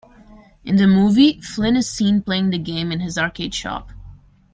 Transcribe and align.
In 0.65 0.77
the 0.77 0.87
movie 0.87 1.39
Flynn 1.41 1.75
is 1.75 1.87
seen 1.87 2.23
playing 2.23 2.49
the 2.49 2.57
game 2.57 2.91
in 2.91 3.01
his 3.01 3.19
arcade 3.19 3.53
shop. 3.53 3.91